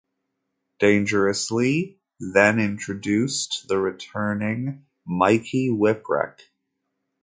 Dangerously 0.79 1.99
then 2.33 2.57
introduced 2.57 3.67
the 3.67 3.77
returning 3.77 4.87
Mikey 5.05 5.69
Whipwreck. 5.69 6.39